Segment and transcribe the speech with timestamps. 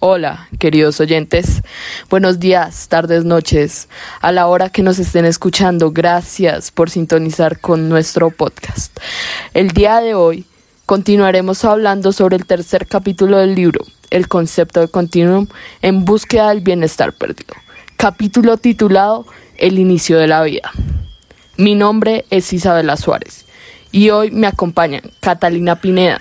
[0.00, 1.60] Hola, queridos oyentes.
[2.08, 3.88] Buenos días, tardes, noches.
[4.20, 8.96] A la hora que nos estén escuchando, gracias por sintonizar con nuestro podcast.
[9.54, 10.46] El día de hoy
[10.86, 15.48] continuaremos hablando sobre el tercer capítulo del libro, el concepto de continuum
[15.82, 17.54] en búsqueda del bienestar perdido.
[17.96, 19.26] Capítulo titulado
[19.56, 20.70] El inicio de la vida.
[21.56, 23.46] Mi nombre es Isabela Suárez
[23.90, 26.20] y hoy me acompañan Catalina Pineda,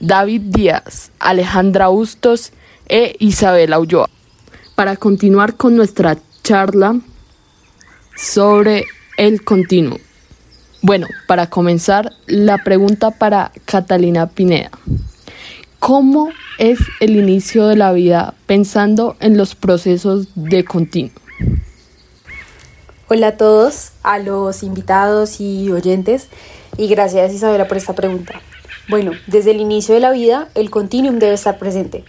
[0.00, 2.52] David Díaz, Alejandra Bustos
[2.88, 4.08] e Isabel Ulloa
[4.74, 6.98] para continuar con nuestra charla
[8.16, 8.86] sobre
[9.16, 9.98] el continuo.
[10.80, 14.70] Bueno, para comenzar, la pregunta para Catalina Pineda.
[15.80, 21.12] ¿Cómo es el inicio de la vida pensando en los procesos de continuo?
[23.08, 26.28] Hola a todos, a los invitados y oyentes,
[26.76, 28.40] y gracias Isabela por esta pregunta.
[28.88, 32.04] Bueno, desde el inicio de la vida, el continuum debe estar presente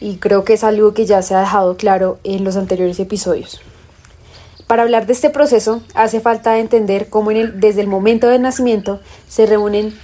[0.00, 3.60] y creo que es algo que ya se ha dejado claro en los anteriores episodios.
[4.66, 9.46] Para hablar de este proceso hace falta entender cómo desde el momento del nacimiento se
[9.46, 9.94] reúnen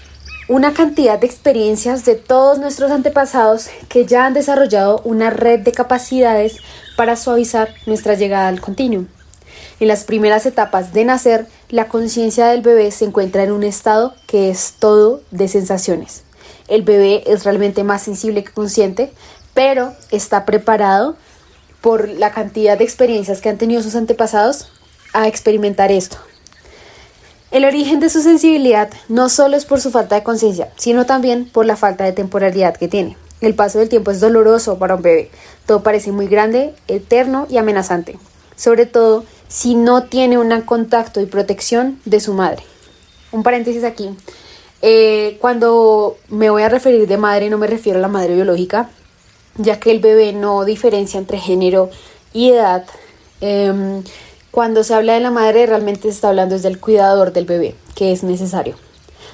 [0.48, 5.72] una cantidad de experiencias de todos nuestros antepasados que ya han desarrollado una red de
[5.72, 6.56] capacidades
[6.96, 9.06] para suavizar nuestra llegada al continuum.
[9.78, 14.12] En las primeras etapas de nacer, la conciencia del bebé se encuentra en un estado
[14.26, 16.24] que es todo de sensaciones.
[16.68, 19.12] El bebé es realmente más sensible que consciente,
[19.54, 21.16] pero está preparado
[21.80, 24.70] por la cantidad de experiencias que han tenido sus antepasados
[25.12, 26.18] a experimentar esto.
[27.50, 31.48] El origen de su sensibilidad no solo es por su falta de conciencia, sino también
[31.50, 33.16] por la falta de temporalidad que tiene.
[33.40, 35.30] El paso del tiempo es doloroso para un bebé.
[35.66, 38.18] Todo parece muy grande, eterno y amenazante.
[38.54, 42.62] Sobre todo si no tiene un contacto y protección de su madre.
[43.32, 44.10] Un paréntesis aquí.
[44.82, 48.90] Eh, cuando me voy a referir de madre no me refiero a la madre biológica,
[49.62, 51.90] ya que el bebé no diferencia entre género
[52.32, 52.84] y edad.
[53.40, 54.02] Em,
[54.50, 57.74] cuando se habla de la madre realmente se está hablando desde el cuidador del bebé,
[57.94, 58.76] que es necesario.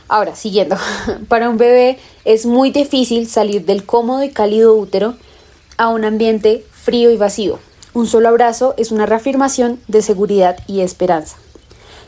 [0.09, 0.77] Ahora, siguiendo,
[1.29, 5.15] para un bebé es muy difícil salir del cómodo y cálido útero
[5.79, 7.59] a un ambiente frío y vacío.
[7.95, 11.37] Un solo abrazo es una reafirmación de seguridad y esperanza.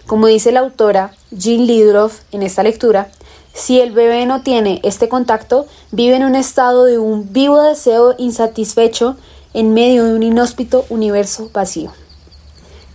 [0.06, 3.10] Como dice la autora Jean Lidroff en esta lectura,
[3.58, 8.14] si el bebé no tiene este contacto, vive en un estado de un vivo deseo
[8.16, 9.16] insatisfecho
[9.52, 11.92] en medio de un inhóspito universo vacío.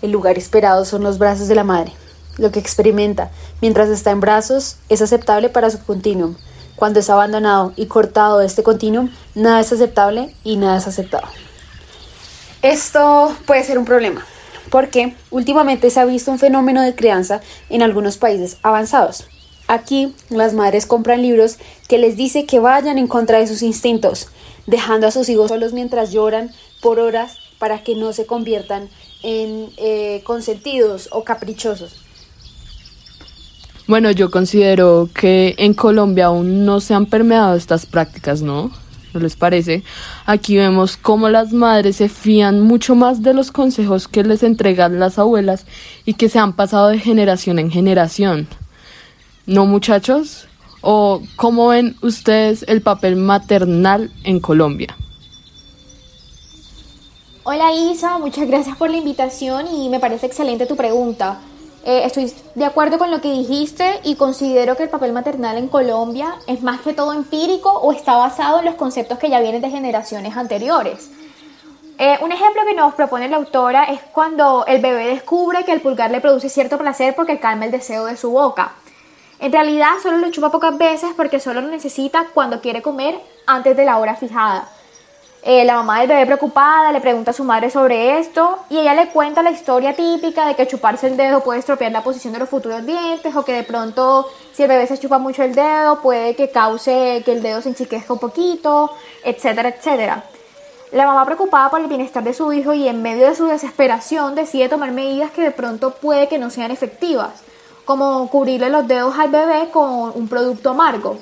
[0.02, 1.92] El lugar esperado son los brazos de la madre.
[2.38, 3.30] Lo que experimenta
[3.62, 6.36] mientras está en brazos es aceptable para su continuum.
[6.78, 11.28] Cuando es abandonado y cortado de este continuum, nada es aceptable y nada es aceptado.
[12.62, 14.26] Esto puede ser un problema,
[14.70, 19.28] porque últimamente se ha visto un fenómeno de crianza en algunos países avanzados.
[19.74, 21.58] Aquí las madres compran libros
[21.88, 24.28] que les dice que vayan en contra de sus instintos,
[24.68, 28.88] dejando a sus hijos solos mientras lloran por horas para que no se conviertan
[29.24, 31.96] en eh, consentidos o caprichosos.
[33.88, 38.70] Bueno, yo considero que en Colombia aún no se han permeado estas prácticas, ¿no?
[39.12, 39.82] ¿No les parece?
[40.28, 45.00] Aquí vemos cómo las madres se fían mucho más de los consejos que les entregan
[45.00, 45.66] las abuelas
[46.06, 48.48] y que se han pasado de generación en generación.
[49.46, 50.48] ¿No, muchachos?
[50.80, 54.96] ¿O cómo ven ustedes el papel maternal en Colombia?
[57.44, 61.40] Hola Isa, muchas gracias por la invitación y me parece excelente tu pregunta.
[61.84, 65.68] Eh, estoy de acuerdo con lo que dijiste y considero que el papel maternal en
[65.68, 69.62] Colombia es más que todo empírico o está basado en los conceptos que ya vienen
[69.62, 71.12] de generaciones anteriores.
[71.98, 75.82] Eh, un ejemplo que nos propone la autora es cuando el bebé descubre que el
[75.82, 78.72] pulgar le produce cierto placer porque calma el deseo de su boca.
[79.44, 83.76] En realidad solo lo chupa pocas veces porque solo lo necesita cuando quiere comer antes
[83.76, 84.70] de la hora fijada.
[85.42, 88.94] Eh, la mamá del bebé preocupada le pregunta a su madre sobre esto y ella
[88.94, 92.40] le cuenta la historia típica de que chuparse el dedo puede estropear la posición de
[92.40, 96.00] los futuros dientes o que de pronto si el bebé se chupa mucho el dedo
[96.00, 98.96] puede que cause que el dedo se enchiquezca un poquito,
[99.26, 100.24] etcétera, etcétera.
[100.94, 104.36] La mamá preocupada por el bienestar de su hijo y en medio de su desesperación
[104.36, 107.44] decide tomar medidas que de pronto puede que no sean efectivas
[107.86, 111.18] como cubrirle los dedos al bebé con un producto amargo.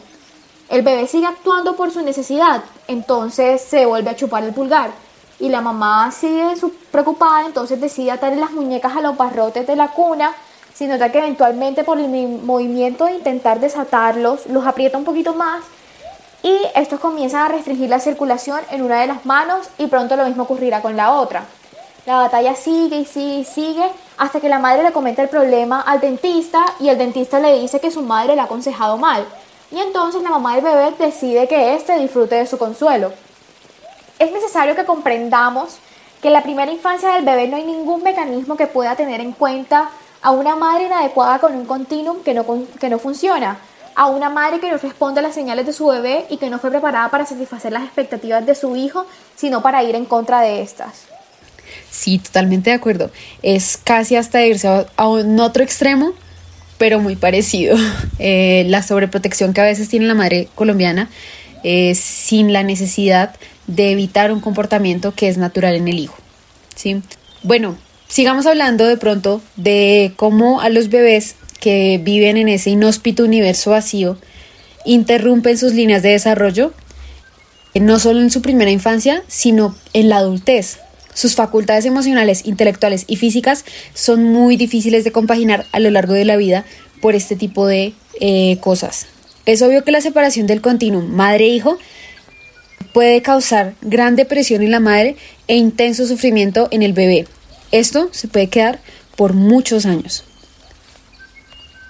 [0.70, 4.92] El bebé sigue actuando por su necesidad, entonces se vuelve a chupar el pulgar.
[5.40, 6.54] Y la mamá sigue
[6.92, 10.34] preocupada, entonces decide atarle las muñecas a los barrotes de la cuna,
[10.74, 15.64] sin nota que eventualmente por el movimiento de intentar desatarlos, los aprieta un poquito más
[16.44, 20.26] y estos comienzan a restringir la circulación en una de las manos y pronto lo
[20.26, 21.46] mismo ocurrirá con la otra.
[22.06, 23.88] La batalla sigue y sigue y sigue
[24.18, 27.80] hasta que la madre le comenta el problema al dentista y el dentista le dice
[27.80, 29.24] que su madre le ha aconsejado mal.
[29.72, 33.14] Y entonces la mamá del bebé decide que éste disfrute de su consuelo.
[34.18, 35.78] Es necesario que comprendamos
[36.22, 39.32] que en la primera infancia del bebé no hay ningún mecanismo que pueda tener en
[39.32, 39.90] cuenta
[40.24, 42.46] a una madre inadecuada con un continuum que no,
[42.80, 43.58] que no funciona,
[43.96, 46.60] a una madre que no responde a las señales de su bebé y que no
[46.60, 49.06] fue preparada para satisfacer las expectativas de su hijo,
[49.36, 51.11] sino para ir en contra de estas.
[51.92, 53.12] Sí, totalmente de acuerdo.
[53.44, 56.14] Es casi hasta irse a un otro extremo,
[56.78, 57.78] pero muy parecido.
[58.24, 61.10] Eh, la sobreprotección que a veces tiene la madre colombiana
[61.64, 63.36] eh, sin la necesidad
[63.66, 66.16] de evitar un comportamiento que es natural en el hijo.
[66.76, 67.02] ¿sí?
[67.42, 67.78] Bueno,
[68.08, 73.72] sigamos hablando de pronto de cómo a los bebés que viven en ese inhóspito universo
[73.72, 74.18] vacío
[74.86, 76.74] interrumpen sus líneas de desarrollo,
[77.74, 80.78] no solo en su primera infancia, sino en la adultez.
[81.14, 86.26] Sus facultades emocionales, intelectuales y físicas son muy difíciles de compaginar a lo largo de
[86.26, 86.66] la vida
[87.02, 89.08] por este tipo de eh, cosas.
[89.46, 91.78] Es obvio que la separación del continuum madre-hijo
[92.94, 95.16] puede causar gran depresión en la madre
[95.48, 97.28] e intenso sufrimiento en el bebé.
[97.72, 98.80] Esto se puede quedar
[99.16, 100.24] por muchos años.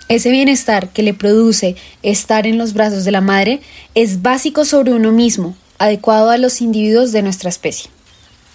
[0.08, 3.62] Ese bienestar que le produce estar en los brazos de la madre
[3.96, 7.90] es básico sobre uno mismo, adecuado a los individuos de nuestra especie.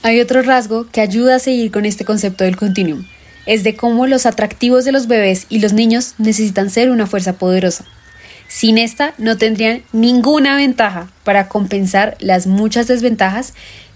[0.03, 3.05] Hay otro rasgo que ayuda a seguir con este concepto del continuum,
[3.47, 7.35] es de cómo los atractivos de los bebés y los niños necesitan ser una fuerza
[7.35, 7.85] poderosa.
[8.49, 13.55] Sin esta no tendrían ninguna ventaja para compensar las muchas desventajas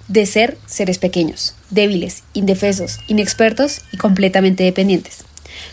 [0.09, 5.25] de ser seres pequeños, débiles, indefesos, inexpertos y completamente dependientes.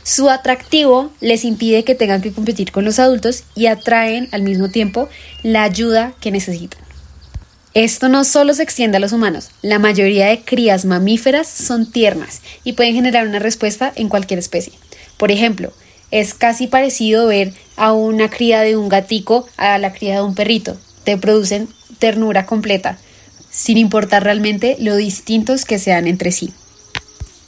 [0.04, 4.70] Su atractivo les impide que tengan que competir con los adultos y atraen al mismo
[4.70, 5.10] tiempo
[5.44, 6.87] la ayuda que necesitan.
[7.78, 12.42] Esto no solo se extiende a los humanos, la mayoría de crías mamíferas son tiernas
[12.64, 14.74] y pueden generar una respuesta en cualquier especie.
[15.16, 15.72] Por ejemplo,
[16.10, 20.34] es casi parecido ver a una cría de un gatico a la cría de un
[20.34, 20.76] perrito.
[21.04, 21.68] Te producen
[22.00, 22.98] ternura completa,
[23.52, 26.56] sin importar realmente lo distintos que sean entre sí.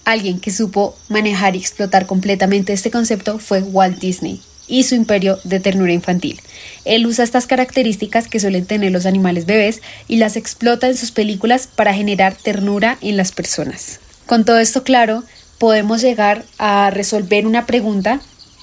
[0.06, 5.40] Alguien que supo manejar y explotar completamente este concepto fue Walt Disney y su imperio
[5.44, 6.40] de ternura infantil.
[6.86, 11.12] Él usa estas características que suelen tener los animales bebés y las explota en sus
[11.12, 14.00] películas para generar ternura en las personas.
[14.26, 15.24] Con todo esto claro,
[15.58, 18.22] podemos llegar a resolver una pregunta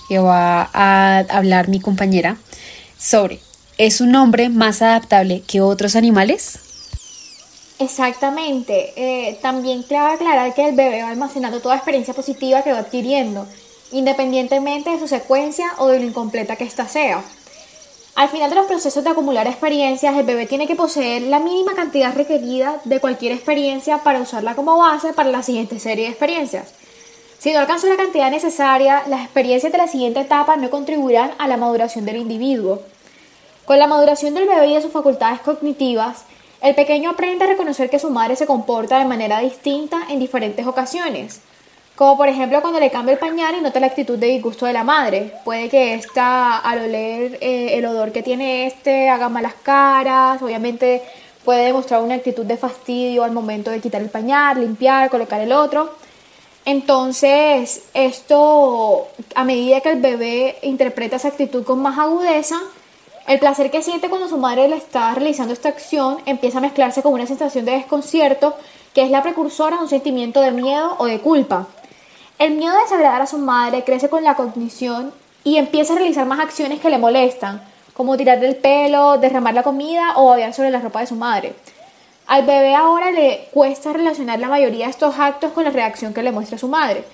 [0.09, 2.37] que va a hablar mi compañera
[2.97, 3.41] sobre,
[3.77, 6.61] ¿es un hombre más adaptable que otros animales?
[7.79, 8.93] Exactamente.
[8.97, 13.47] Eh, también cabe aclarar que el bebé va almacenando toda experiencia positiva que va adquiriendo,
[13.93, 17.23] independientemente de su secuencia o de lo incompleta que ésta sea.
[18.17, 21.75] Al final de los procesos de acumular experiencias, el bebé tiene que poseer la mínima
[21.75, 26.73] cantidad requerida de cualquier experiencia para usarla como base para la siguiente serie de experiencias.
[27.39, 31.47] Si no alcanza la cantidad necesaria, las experiencias de la siguiente etapa no contribuirán a
[31.47, 32.81] la maduración del individuo.
[33.67, 36.25] Con la maduración del bebé y de sus facultades cognitivas,
[36.63, 40.67] el pequeño aprende a reconocer que su madre se comporta de manera distinta en diferentes
[40.67, 41.41] ocasiones,
[41.97, 44.75] como por ejemplo cuando le cambia el pañal y nota la actitud de disgusto de
[44.75, 45.33] la madre.
[45.45, 51.03] Puede que ésta, al oler eh, el odor que tiene este, haga malas caras, obviamente
[51.45, 55.53] puede demostrar una actitud de fastidio al momento de quitar el pañal, limpiar, colocar el
[55.53, 55.91] otro.
[56.67, 62.57] Entonces, esto, a medida que el bebé interpreta esa actitud con más agudeza,
[63.27, 67.03] el placer que siente cuando su madre le está realizando esta acción empieza a mezclarse
[67.03, 68.55] con una sensación de desconcierto
[68.97, 71.67] que es la precursora de un sentimiento de miedo o de culpa.
[72.39, 75.11] El miedo de desagradar a su madre crece con la cognición
[75.43, 77.63] y empieza a realizar más acciones que le molestan,
[77.95, 81.55] como tirar del pelo, derramar la comida o babear sobre la ropa de su madre.
[82.27, 86.23] Al bebé ahora le cuesta relacionar la mayoría de estos actos con la reacción que
[86.23, 87.05] le muestra su madre.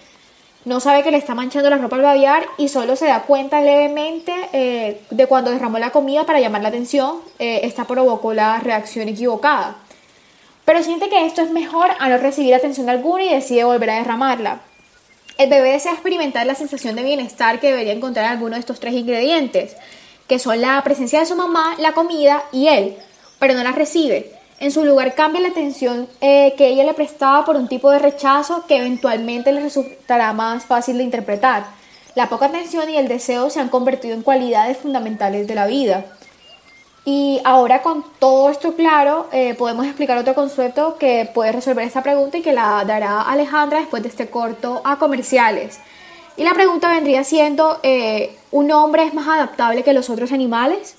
[0.65, 3.61] No sabe que le está manchando la ropa al babear y solo se da cuenta
[3.61, 7.19] levemente eh, de cuando derramó la comida para llamar la atención.
[7.39, 9.77] Eh, esta provocó la reacción equivocada.
[10.65, 13.97] Pero siente que esto es mejor a no recibir atención alguna y decide volver a
[13.97, 14.61] derramarla.
[15.39, 18.81] El bebé desea experimentar la sensación de bienestar que debería encontrar en alguno de estos
[18.81, 19.77] tres ingredientes,
[20.29, 22.97] que son la presencia de su mamá, la comida y él,
[23.39, 24.33] pero no la recibe.
[24.61, 27.99] En su lugar cambia la atención eh, que ella le prestaba por un tipo de
[27.99, 31.67] rechazo que eventualmente le resultará más fácil de interpretar.
[32.15, 36.05] La poca atención y el deseo se han convertido en cualidades fundamentales de la vida.
[37.05, 42.03] Y ahora con todo esto claro, eh, podemos explicar otro concepto que puede resolver esta
[42.03, 45.81] pregunta y que la dará Alejandra después de este corto a comerciales.
[46.37, 50.97] Y la pregunta vendría siendo, eh, ¿un hombre es más adaptable que los otros animales?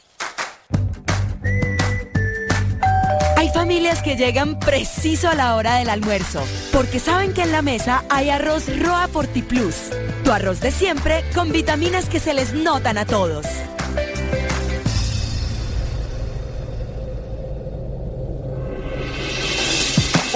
[3.53, 6.43] familias que llegan preciso a la hora del almuerzo,
[6.74, 9.89] porque saben que en la mesa hay arroz Roa Plus,
[10.24, 13.45] tu arroz de siempre con vitaminas que se les notan a todos.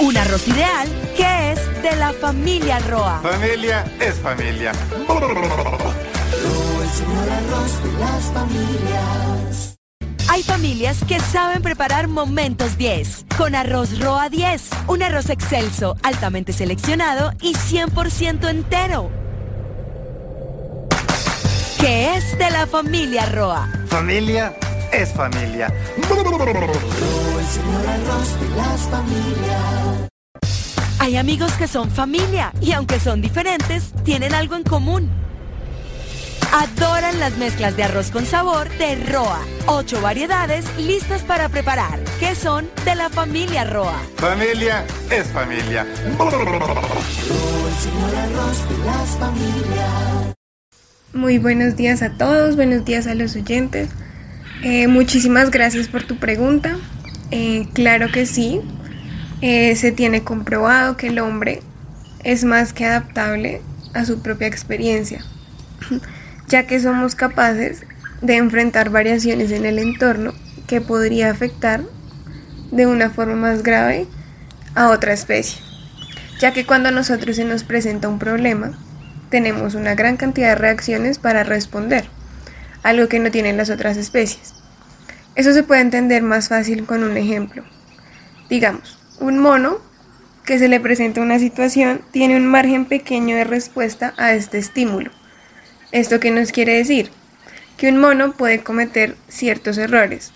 [0.08, 0.88] Un arroz ideal
[1.18, 3.20] que es de la familia Roa.
[3.20, 4.72] Familia es familia.
[10.30, 16.54] Hay familias que saben preparar momentos 10 con arroz Roa 10, un arroz excelso, altamente
[16.54, 19.10] seleccionado y 100% entero.
[21.78, 23.68] Que es de la familia Roa.
[23.88, 24.56] Familia
[24.92, 25.72] es familia.
[30.98, 35.10] Hay amigos que son familia y aunque son diferentes, tienen algo en común.
[36.52, 39.40] Adoran las mezclas de arroz con sabor de Roa.
[39.66, 44.00] Ocho variedades listas para preparar, que son de la familia Roa.
[44.16, 45.86] Familia es familia.
[51.12, 53.90] Muy buenos días a todos, buenos días a los oyentes.
[54.62, 56.76] Eh, muchísimas gracias por tu pregunta.
[57.30, 58.60] Eh, claro que sí,
[59.40, 61.62] eh, se tiene comprobado que el hombre
[62.24, 63.62] es más que adaptable
[63.94, 65.24] a su propia experiencia,
[66.48, 67.84] ya que somos capaces
[68.20, 70.34] de enfrentar variaciones en el entorno
[70.66, 71.82] que podría afectar
[72.72, 74.06] de una forma más grave
[74.74, 75.62] a otra especie,
[76.40, 78.76] ya que cuando a nosotros se nos presenta un problema,
[79.30, 82.06] tenemos una gran cantidad de reacciones para responder,
[82.82, 84.54] algo que no tienen las otras especies.
[85.34, 87.64] Eso se puede entender más fácil con un ejemplo.
[88.48, 89.78] Digamos, un mono
[90.44, 95.10] que se le presenta una situación tiene un margen pequeño de respuesta a este estímulo.
[95.92, 97.10] ¿Esto qué nos quiere decir?
[97.76, 100.32] Que un mono puede cometer ciertos errores.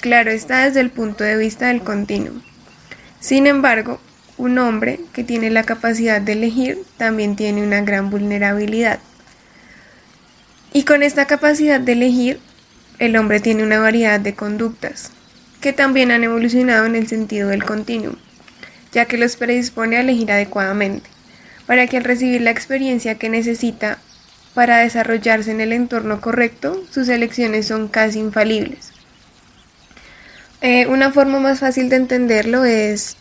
[0.00, 2.42] Claro está desde el punto de vista del continuum.
[3.20, 4.00] Sin embargo,
[4.36, 8.98] un hombre que tiene la capacidad de elegir también tiene una gran vulnerabilidad.
[10.76, 12.38] Y con esta capacidad de elegir,
[12.98, 15.10] el hombre tiene una variedad de conductas
[15.62, 18.16] que también han evolucionado en el sentido del continuum,
[18.92, 21.08] ya que los predispone a elegir adecuadamente,
[21.66, 23.96] para que al recibir la experiencia que necesita
[24.52, 28.92] para desarrollarse en el entorno correcto, sus elecciones son casi infalibles.
[30.60, 33.16] Eh, una forma más fácil de entenderlo es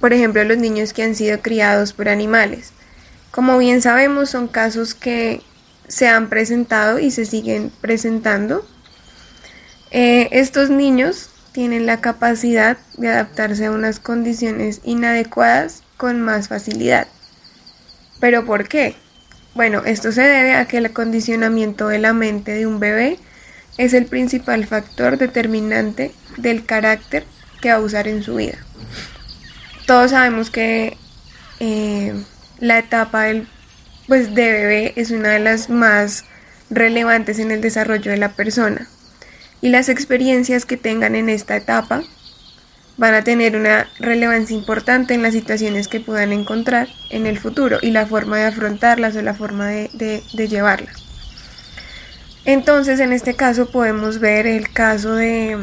[0.00, 2.72] por ejemplo, los niños que han sido criados por animales.
[3.30, 5.42] Como bien sabemos, son casos que
[5.90, 8.66] se han presentado y se siguen presentando.
[9.90, 17.06] Eh, estos niños tienen la capacidad de adaptarse a unas condiciones inadecuadas con más facilidad.
[18.20, 18.94] ¿Pero por qué?
[19.54, 23.18] Bueno, esto se debe a que el acondicionamiento de la mente de un bebé
[23.76, 27.24] es el principal factor determinante del carácter
[27.60, 28.58] que va a usar en su vida
[29.90, 30.96] todos sabemos que
[31.58, 32.14] eh,
[32.60, 33.48] la etapa del,
[34.10, 36.24] pues, de bebé es una de las más
[36.68, 38.88] relevantes en el desarrollo de la persona.
[39.60, 42.02] Y las experiencias que tengan en esta etapa
[42.96, 47.78] van a tener una relevancia importante en las situaciones que puedan encontrar en el futuro
[47.80, 50.96] y la forma de afrontarlas o la forma de, de llevarlas.
[52.44, 55.56] Entonces, en este caso podemos ver el caso de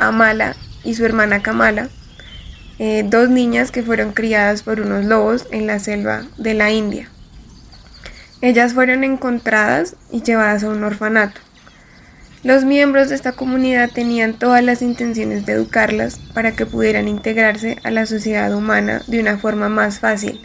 [0.00, 1.90] Amala y su hermana Kamala,
[2.80, 7.08] eh, dos niñas que fueron criadas por unos lobos en la selva de la India.
[8.44, 11.40] Ellas fueron encontradas y llevadas a un orfanato.
[12.42, 17.78] Los miembros de esta comunidad tenían todas las intenciones de educarlas para que pudieran integrarse
[17.84, 20.42] a la sociedad humana de una forma más fácil,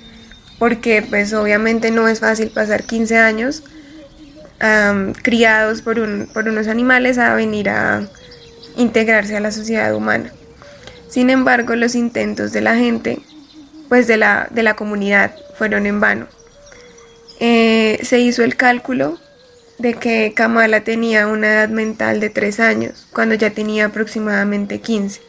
[0.59, 3.63] porque pues obviamente no es fácil pasar 15 años
[5.21, 8.07] criados por, por unos animales a venir a
[8.77, 10.31] integrarse a la sociedad humana.
[11.09, 13.19] Sin embargo, los intentos de la gente,
[13.89, 16.38] pues de la, de la comunidad, fueron en vano.
[17.39, 19.17] Eh, se hizo el cálculo
[19.77, 25.21] de que Kamala tenía una edad mental de 3 años, cuando ya tenía aproximadamente 15.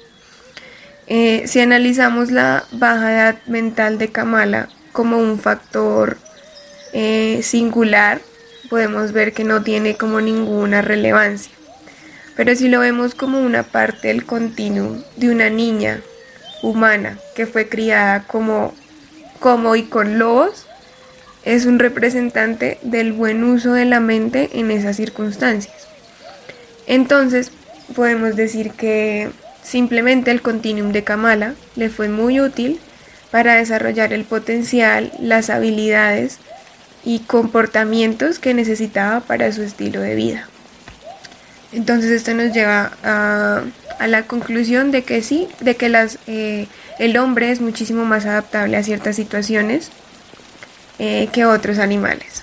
[1.06, 6.18] Eh, si analizamos la baja edad mental de Kamala como un factor
[6.92, 8.20] eh, singular,
[8.68, 11.52] podemos ver que no tiene como ninguna relevancia.
[12.36, 16.00] Pero si lo vemos como una parte del continuum de una niña
[16.62, 18.74] humana que fue criada como,
[19.38, 20.66] como y con lobos,
[21.44, 25.88] es un representante del buen uso de la mente en esas circunstancias.
[26.86, 27.52] Entonces,
[27.94, 29.30] podemos decir que
[29.62, 32.80] simplemente el continuum de Kamala le fue muy útil
[33.30, 36.38] para desarrollar el potencial, las habilidades
[37.04, 40.48] y comportamientos que necesitaba para su estilo de vida.
[41.72, 43.62] Entonces esto nos lleva a,
[44.06, 45.92] la conclusión de que sí, de que
[46.26, 46.66] eh,
[46.98, 49.90] el hombre es muchísimo más adaptable a ciertas situaciones
[51.02, 52.42] eh, que otros animales.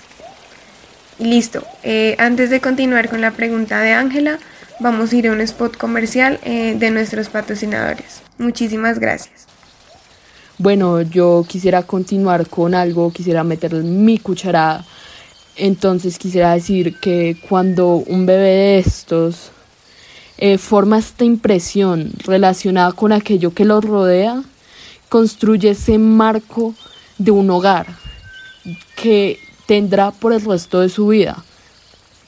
[1.20, 4.40] listo, eh, antes de continuar con la pregunta de Ángela,
[4.80, 8.22] vamos a ir a un spot comercial de nuestros patrocinadores.
[8.36, 9.46] Muchísimas gracias.
[10.58, 14.84] bueno, yo quisiera continuar con algo, quisiera meter mi cucharada.
[15.54, 19.52] Entonces quisiera decir que cuando un bebé de estos
[20.36, 24.42] eh, forma esta impresión relacionada con aquello que lo rodea,
[25.08, 26.74] construye ese marco
[27.18, 27.86] de un hogar
[28.96, 31.44] que tendrá por el resto de su vida,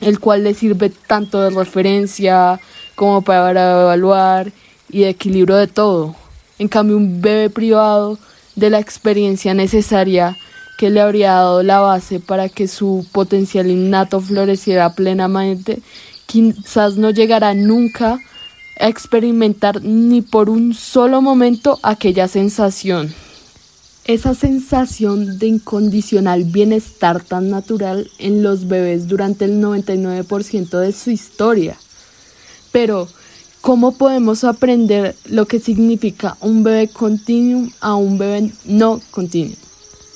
[0.00, 2.60] el cual le sirve tanto de referencia
[2.94, 4.52] como para evaluar
[4.88, 6.14] y de equilibrio de todo.
[6.58, 8.18] En cambio, un bebé privado
[8.56, 10.36] de la experiencia necesaria
[10.80, 15.82] que le habría dado la base para que su potencial innato floreciera plenamente,
[16.26, 18.18] quizás no llegará nunca
[18.78, 23.14] a experimentar ni por un solo momento aquella sensación.
[24.06, 31.10] Esa sensación de incondicional bienestar tan natural en los bebés durante el 99% de su
[31.10, 31.76] historia.
[32.72, 33.08] Pero,
[33.60, 39.54] ¿cómo podemos aprender lo que significa un bebé continuum a un bebé no continuum?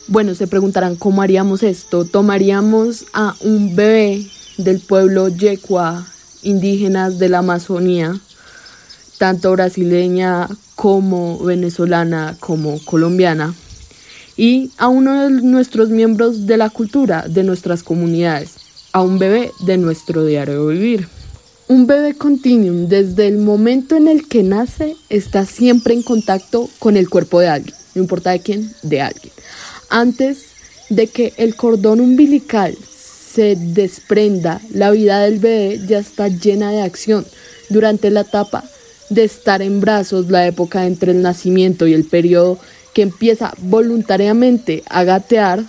[0.07, 2.05] Bueno, se preguntarán cómo haríamos esto.
[2.05, 4.27] Tomaríamos a un bebé
[4.59, 6.07] del pueblo yecua,
[6.43, 8.19] indígenas de la Amazonía,
[9.19, 13.55] tanto brasileña como venezolana como colombiana,
[14.37, 18.57] y a uno de nuestros miembros de la cultura, de nuestras comunidades,
[18.93, 21.09] a un bebé de nuestro diario vivir.
[21.67, 26.97] Un bebé continuum desde el momento en el que nace está siempre en contacto con
[26.97, 29.33] el cuerpo de alguien, no importa de quién, de alguien.
[29.89, 30.47] Antes
[30.91, 32.77] de que el cordón umbilical
[33.35, 37.25] se desprenda, la vida del bebé ya está llena de acción.
[37.71, 38.63] Durante la etapa
[39.09, 42.59] de estar en brazos, la época entre el nacimiento y el periodo
[42.95, 45.65] que empieza voluntariamente a gatear,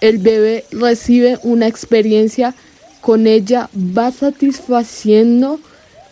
[0.00, 2.54] el bebé recibe una experiencia
[3.00, 5.60] con ella va satisfaciendo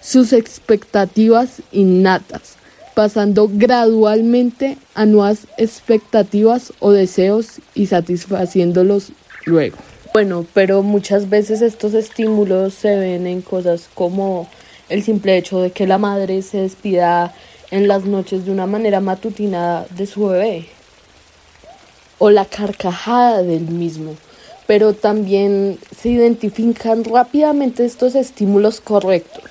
[0.03, 2.57] sus expectativas innatas,
[2.95, 9.13] pasando gradualmente a nuevas expectativas o deseos y satisfaciéndolos
[9.47, 9.79] luego.
[10.13, 14.47] Bueno, pero muchas veces estos estímulos se ven en cosas como
[14.91, 17.35] el simple hecho de que la madre se despida
[17.73, 20.67] en las noches de una manera matutina de su bebé.
[22.19, 24.15] O la carcajada del mismo.
[24.67, 29.45] Pero también se identifican rápidamente estos estímulos correctos.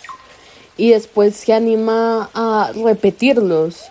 [0.78, 3.86] Y después se anima a repetirlos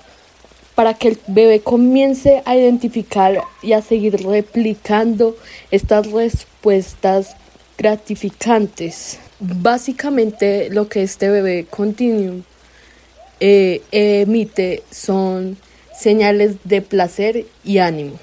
[0.76, 5.36] para que el bebé comience a identificar y a seguir replicando
[5.72, 7.36] estas respuestas
[7.76, 9.18] gratificantes.
[9.40, 12.42] Básicamente lo que este bebé continuum
[13.40, 15.56] eh, emite son
[15.98, 18.18] señales de placer y ánimo.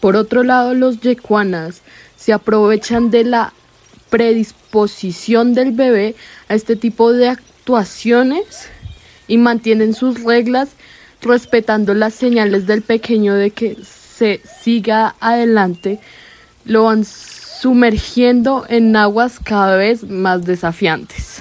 [0.00, 1.82] Por otro lado, los yecuanas
[2.16, 3.52] se aprovechan de la
[4.08, 6.14] predisposición del bebé
[6.48, 8.68] a este tipo de actuaciones
[9.28, 10.70] y mantienen sus reglas
[11.22, 13.76] respetando las señales del pequeño de que
[14.20, 16.00] se siga adelante,
[16.64, 21.40] lo van sumergiendo en aguas cada vez más desafiantes.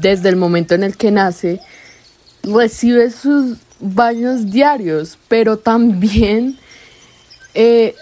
[0.00, 1.60] Desde el momento en el que nace,
[2.42, 6.58] recibe sus baños diarios, pero también
[7.54, 7.94] eh,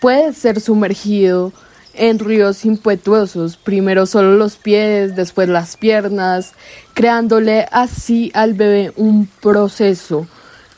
[0.00, 1.52] puede ser sumergido
[1.94, 6.54] en ríos impetuosos, primero solo los pies, después las piernas,
[6.94, 10.26] creándole así al bebé un proceso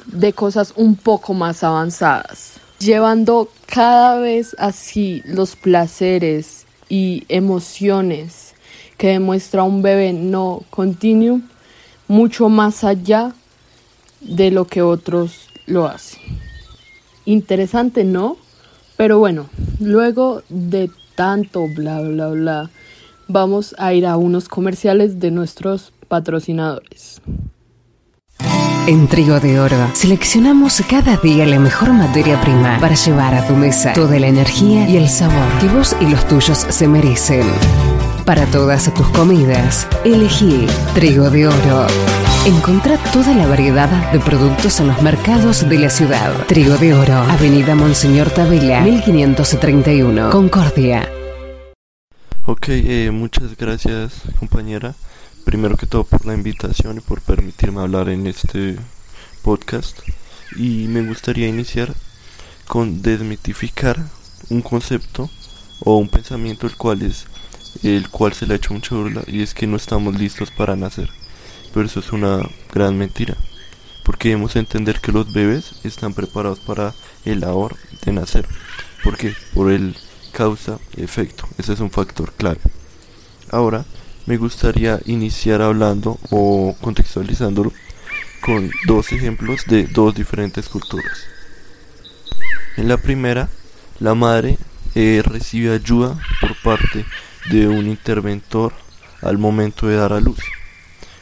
[0.07, 8.55] de cosas un poco más avanzadas, llevando cada vez así los placeres y emociones
[8.99, 11.41] que demuestra un bebé no continuo
[12.09, 13.33] mucho más allá
[14.21, 16.21] de lo que otros lo hacen.
[17.25, 18.37] Interesante, ¿no?
[18.97, 19.47] Pero bueno,
[19.81, 22.71] luego de tanto bla bla bla,
[23.29, 27.21] vamos a ir a unos comerciales de nuestros patrocinadores.
[28.87, 33.55] En Trigo de Oro seleccionamos cada día la mejor materia prima para llevar a tu
[33.55, 37.94] mesa toda la energía y el sabor que vos y los tuyos se merecen.
[38.25, 41.87] Para todas tus comidas, elegí Trigo de Oro.
[42.47, 46.33] Encontrá toda la variedad de productos en los mercados de la ciudad.
[46.47, 51.07] Trigo de Oro, Avenida Monseñor Tabela, 1531, Concordia.
[52.47, 54.95] Ok, eh, muchas gracias compañera.
[55.45, 58.79] Primero que todo por la invitación y por permitirme hablar en este
[59.43, 59.99] podcast.
[60.57, 61.93] Y me gustaría iniciar
[62.67, 63.99] con desmitificar
[64.49, 65.29] un concepto
[65.81, 67.27] o un pensamiento el cual es
[67.83, 70.77] el cual se le ha hecho mucha burla y es que no estamos listos para
[70.77, 71.11] nacer
[71.75, 73.37] pero eso es una gran mentira.
[74.05, 78.47] Porque debemos entender que los bebés están preparados para el ahora de nacer.
[79.03, 79.35] ¿Por qué?
[79.53, 79.97] Por el
[80.33, 81.49] causa-efecto.
[81.59, 82.61] Ese es un factor clave.
[83.51, 83.85] Ahora,
[84.27, 87.73] me gustaría iniciar hablando o contextualizándolo
[88.41, 91.25] con dos ejemplos de dos diferentes culturas.
[92.77, 93.49] En la primera,
[93.99, 94.59] la madre
[94.95, 97.05] eh, recibe ayuda por parte
[97.51, 98.73] de un interventor
[99.23, 100.39] al momento de dar a luz.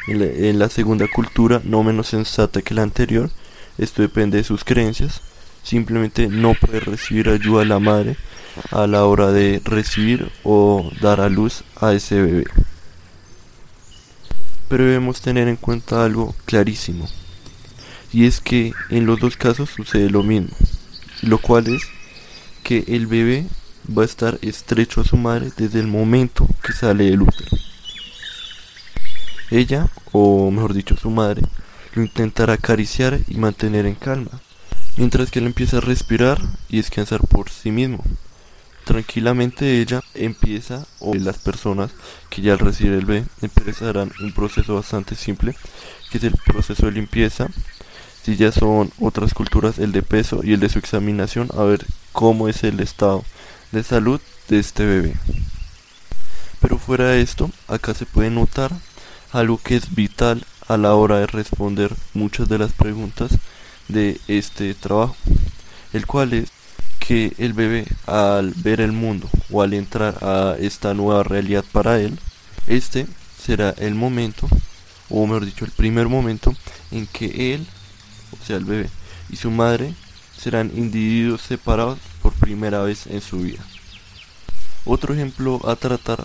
[0.09, 3.31] En la, segunda cultura, no menos sensata que la anterior,
[3.79, 5.23] esto depende de sus creencias,
[5.63, 8.17] simplemente no puede recibir ayuda a la madre
[8.71, 12.45] a la hora de recibir o dar a luz a ese bebé.
[14.69, 17.09] Pero debemos tener en cuenta algo clarísimo,
[18.13, 20.51] y es que en los dos casos sucede lo mismo
[21.23, 21.83] lo cual es
[22.63, 23.47] que el bebé
[23.89, 27.57] va a estar estrecho a su madre desde el momento que sale del útero.
[29.51, 31.43] Ella, o mejor dicho su madre,
[31.95, 34.41] lo intentará acariciar y mantener en calma,
[34.97, 38.03] mientras que él empieza a respirar y descansar por sí mismo.
[38.85, 41.93] Tranquilamente ella empieza, o las personas
[42.31, 45.55] que ya al recibir el bebé empezarán un proceso bastante simple,
[46.11, 47.49] que es el proceso de limpieza
[48.23, 51.85] si ya son otras culturas, el de peso y el de su examinación, a ver
[52.13, 53.25] cómo es el estado
[53.73, 55.15] de salud de este bebé.
[56.61, 58.71] Pero fuera de esto, acá se puede notar
[59.33, 63.33] algo que es vital a la hora de responder muchas de las preguntas
[63.89, 65.17] de este trabajo,
[65.93, 66.51] el cual es
[67.01, 71.99] que el bebé al ver el mundo o al entrar a esta nueva realidad para
[71.99, 72.19] él,
[72.69, 73.07] este
[73.43, 74.49] será el momento,
[75.09, 76.55] o mejor dicho, el primer momento
[76.93, 77.67] en que él
[78.33, 78.89] o sea el bebé,
[79.31, 79.95] y su madre
[80.39, 83.65] serán individuos separados por primera vez en su vida.
[84.85, 86.25] Otro ejemplo a tratar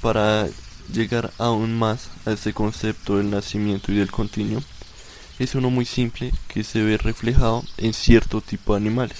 [0.00, 0.48] para
[0.92, 4.62] llegar aún más a este concepto del nacimiento y del continuo
[5.38, 9.18] es uno muy simple que se ve reflejado en cierto tipo de animales.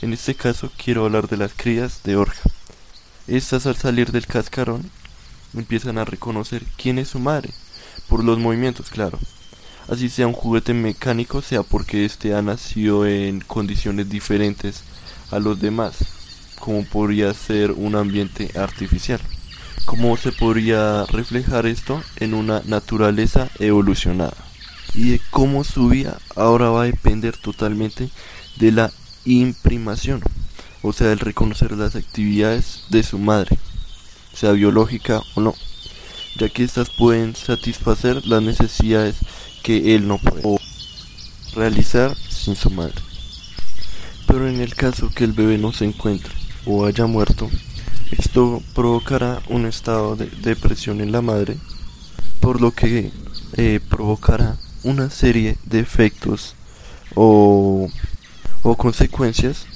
[0.00, 2.48] En este caso quiero hablar de las crías de orja.
[3.26, 4.90] Estas al salir del cascarón
[5.54, 7.50] empiezan a reconocer quién es su madre,
[8.08, 9.18] por los movimientos, claro,
[9.88, 14.82] así sea un juguete mecánico, sea porque éste ha nacido en condiciones diferentes
[15.30, 15.96] a los demás,
[16.58, 19.20] como podría ser un ambiente artificial.
[19.84, 24.36] ¿Cómo se podría reflejar esto en una naturaleza evolucionada?
[24.94, 28.10] Y de cómo su vida ahora va a depender totalmente
[28.56, 28.92] de la
[29.24, 30.22] imprimación,
[30.82, 33.58] o sea, el reconocer las actividades de su madre,
[34.34, 35.54] sea biológica o no,
[36.36, 39.16] ya que éstas pueden satisfacer las necesidades
[39.62, 40.58] que él no puede
[41.54, 43.07] realizar sin su madre.
[44.28, 46.32] Pero en el caso que el bebé no se encuentre
[46.66, 47.50] o haya muerto,
[48.12, 51.56] esto provocará un estado de depresión en la madre,
[52.38, 53.10] por lo que
[53.56, 56.54] eh, provocará una serie de efectos
[57.14, 57.88] o,
[58.62, 59.66] o consecuencias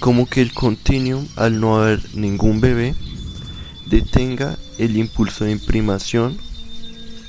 [0.00, 2.94] como que el continuum al no haber ningún bebé
[3.86, 6.36] detenga el impulso de imprimación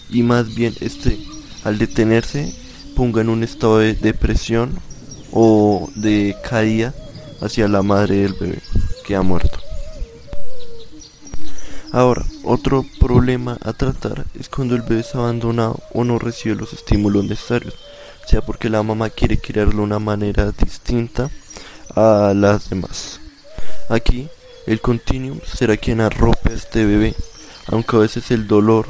[0.10, 1.20] y más bien este
[1.64, 2.54] al detenerse
[2.96, 4.80] ponga en un estado de depresión
[5.32, 6.94] o de caída
[7.42, 8.60] hacia la madre del bebé
[9.06, 9.60] que ha muerto.
[11.94, 16.72] Ahora, otro problema a tratar es cuando el bebé es abandonado o no recibe los
[16.72, 17.76] estímulos necesarios,
[18.26, 21.30] sea porque la mamá quiere criarlo de una manera distinta
[21.94, 23.20] a las demás.
[23.90, 24.30] Aquí,
[24.68, 27.14] el continuum será quien arrope a este bebé,
[27.68, 28.88] aunque a veces el dolor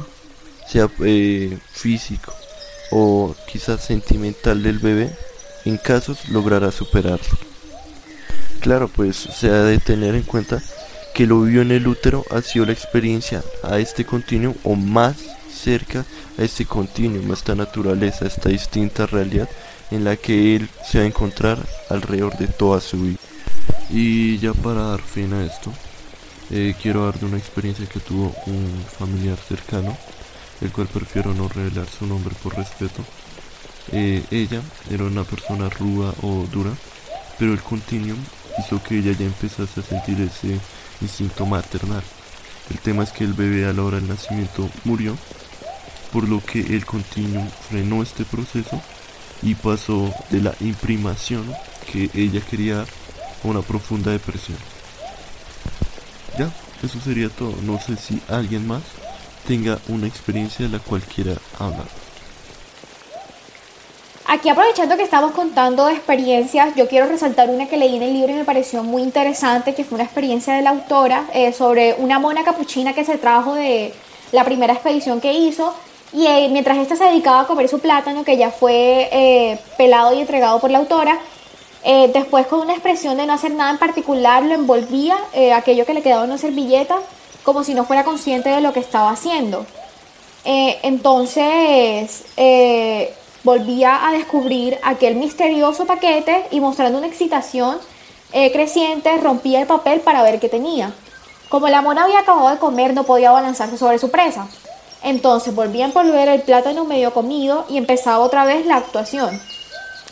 [0.68, 2.32] sea eh, físico
[2.92, 5.16] o quizás sentimental del bebé,
[5.64, 7.38] en casos logrará superarlo.
[8.60, 10.62] Claro, pues se ha de tener en cuenta
[11.14, 15.16] que lo vivió en el útero ha sido la experiencia a este continuo o más
[15.52, 16.04] cerca
[16.38, 19.48] a este continuo, a esta naturaleza, a esta distinta realidad
[19.90, 21.58] en la que él se va a encontrar
[21.90, 23.18] alrededor de toda su vida.
[23.90, 25.72] Y ya para dar fin a esto,
[26.50, 29.96] eh, quiero dar de una experiencia que tuvo un familiar cercano
[30.62, 33.04] el cual prefiero no revelar su nombre por respeto.
[33.90, 36.70] Eh, ella era una persona ruda o dura,
[37.38, 38.18] pero el continuum
[38.58, 40.60] hizo que ella ya empezase a sentir ese
[41.00, 42.02] instinto maternal.
[42.70, 45.16] El tema es que el bebé a la hora del nacimiento murió,
[46.12, 48.80] por lo que el continuum frenó este proceso
[49.42, 51.44] y pasó de la imprimación
[51.90, 52.86] que ella quería a
[53.42, 54.58] una profunda depresión.
[56.38, 56.50] Ya,
[56.82, 57.54] eso sería todo.
[57.62, 58.82] No sé si alguien más
[59.46, 62.01] tenga una experiencia de la cual quiera hablar.
[64.26, 68.32] Aquí aprovechando que estamos contando experiencias, yo quiero resaltar una que leí en el libro
[68.32, 72.20] y me pareció muy interesante, que fue una experiencia de la autora eh, sobre una
[72.20, 73.92] mona capuchina que se trajo de
[74.30, 75.74] la primera expedición que hizo
[76.12, 80.14] y eh, mientras ésta se dedicaba a comer su plátano, que ya fue eh, pelado
[80.14, 81.18] y entregado por la autora,
[82.14, 85.16] después con una expresión de no hacer nada en particular lo envolvía,
[85.56, 86.96] aquello que le quedaba en una servilleta,
[87.42, 89.66] como si no fuera consciente de lo que estaba haciendo.
[90.44, 92.24] Entonces,
[93.44, 97.78] volvía a descubrir aquel misterioso paquete y mostrando una excitación
[98.32, 100.92] eh, creciente rompía el papel para ver qué tenía.
[101.48, 104.48] Como la mona había acabado de comer no podía balanzarse sobre su presa.
[105.02, 109.38] Entonces volvía a envolver el plátano medio comido y empezaba otra vez la actuación.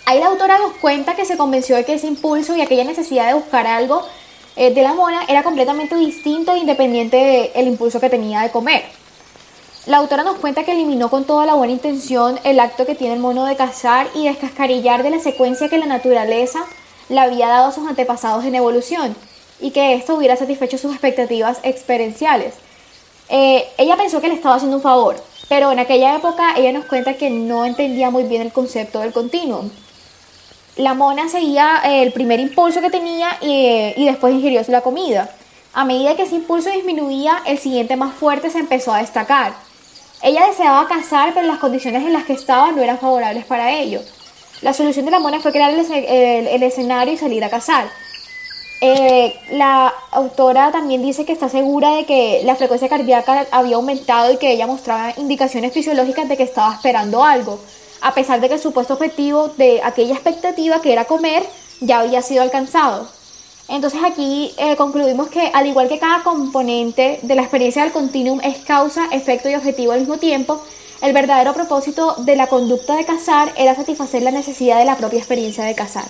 [0.04, 3.28] Ahí la autora nos cuenta que se convenció de que ese impulso y aquella necesidad
[3.28, 4.02] de buscar algo
[4.56, 8.99] eh, de la mona era completamente distinto e independiente del impulso que tenía de comer.
[9.90, 13.14] La autora nos cuenta que eliminó con toda la buena intención el acto que tiene
[13.14, 16.61] el mono de cazar y descascarillar de la secuencia que la naturaleza
[17.09, 19.16] le había dado a sus antepasados en evolución
[19.59, 22.55] y que esto hubiera satisfecho sus expectativas experienciales.
[23.31, 25.16] Eh, ella pensó que le estaba haciendo un favor,
[25.48, 29.12] pero en aquella época ella nos cuenta que no entendía muy bien el concepto del
[29.12, 29.70] continuum.
[30.76, 35.35] La mona seguía eh, el primer impulso que tenía y, y después ingirió la comida.
[35.72, 39.68] A medida que ese impulso disminuía, el siguiente más fuerte se empezó a destacar.
[40.22, 44.02] Ella deseaba cazar, pero las condiciones en las que estaba no eran favorables para ello.
[44.61, 47.88] La solución de la mona fue crear el, escenario y salir a cazar.
[48.83, 54.33] Eh, la autora también dice que está segura de que la frecuencia cardíaca había aumentado
[54.33, 57.59] y que ella mostraba indicaciones fisiológicas de que estaba esperando algo,
[58.02, 61.42] a pesar de que el supuesto objetivo de aquella expectativa que era comer
[61.80, 63.09] ya había sido alcanzado.
[63.70, 68.40] Entonces aquí eh, concluimos que al igual que cada componente de la experiencia del continuum
[68.42, 70.61] es causa, efecto y objetivo al mismo tiempo,
[71.02, 75.20] el verdadero propósito de la conducta de cazar era satisfacer la necesidad de la propia
[75.20, 76.06] experiencia de cazar.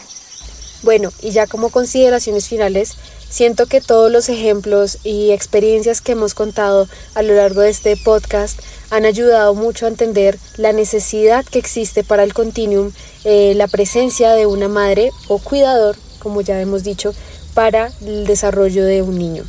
[0.82, 2.96] Bueno, y ya como consideraciones finales,
[3.28, 7.94] siento que todos los ejemplos y experiencias que hemos contado a lo largo de este
[7.98, 12.92] podcast han ayudado mucho a entender la necesidad que existe para el continuum,
[13.24, 17.14] eh, la presencia de una madre o cuidador, como ya hemos dicho,
[17.54, 19.44] para el desarrollo de un niño.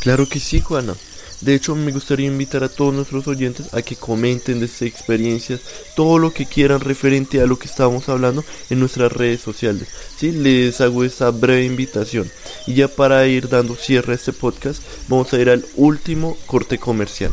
[0.00, 0.94] Claro que sí, Juana.
[1.40, 5.60] De hecho, me gustaría invitar a todos nuestros oyentes a que comenten de estas experiencias,
[5.94, 9.88] todo lo que quieran referente a lo que estábamos hablando en nuestras redes sociales.
[10.16, 10.32] ¿sí?
[10.32, 12.30] Les hago esta breve invitación.
[12.66, 16.78] Y ya para ir dando cierre a este podcast, vamos a ir al último corte
[16.78, 17.32] comercial.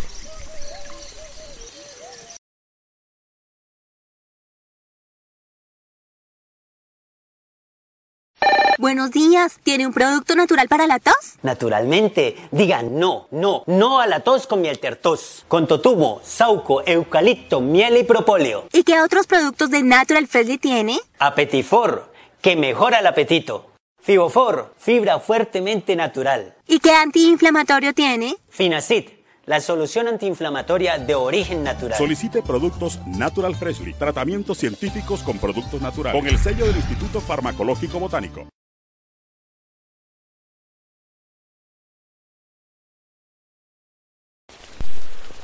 [8.80, 11.14] Buenos días, ¿tiene un producto natural para la tos?
[11.44, 17.62] Naturalmente, digan no, no, no a la tos con miel tertos, con totumo, sauco, eucalipto,
[17.62, 18.68] miel y propóleo.
[18.74, 21.00] ¿Y qué otros productos de Natural Freshly tiene?
[21.20, 23.70] Apetifor, que mejora el apetito.
[24.02, 26.56] Fibofor, fibra fuertemente natural.
[26.68, 28.36] ¿Y qué antiinflamatorio tiene?
[28.50, 29.06] Finacid,
[29.46, 31.98] la solución antiinflamatoria de origen natural.
[31.98, 38.00] Solicite productos Natural Freshly, tratamientos científicos con productos naturales, con el sello del Instituto Farmacológico
[38.00, 38.48] Botánico.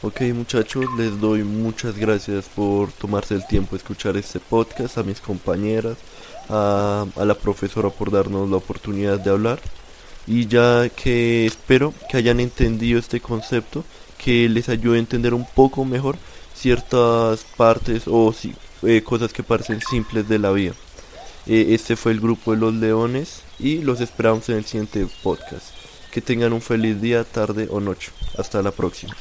[0.01, 5.03] Ok muchachos, les doy muchas gracias por tomarse el tiempo de escuchar este podcast, a
[5.03, 5.97] mis compañeras,
[6.47, 9.59] a, la profesora por darnos la oportunidad de hablar
[10.25, 13.83] y ya que espero que hayan entendido este concepto,
[14.17, 16.15] que les ayude a entender un poco mejor
[16.55, 18.33] ciertas partes o
[18.83, 20.75] eh, cosas que parecen simples de la vida.
[21.45, 25.73] Eh, este fue el grupo de los leones y los esperamos en el siguiente podcast.
[26.09, 28.11] Que tengan un feliz día, tarde o noche.
[28.37, 29.13] Hasta la próxima.